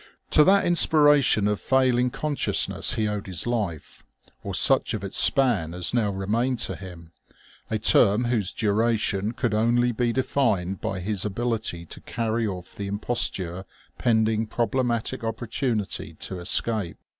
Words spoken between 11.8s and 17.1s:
to carry off the imposture pending problematic opportunity to escape.